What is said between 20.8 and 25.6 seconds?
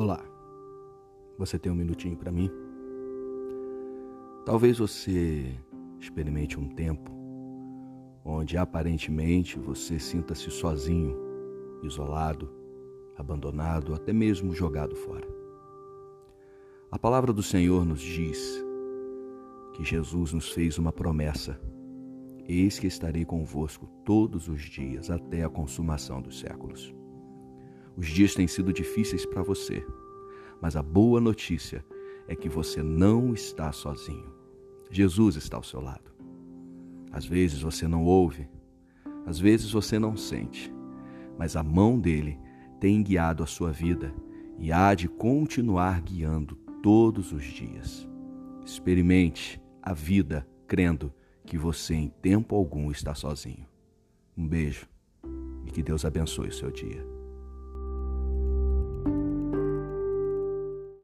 promessa: Eis que estarei convosco todos os dias até a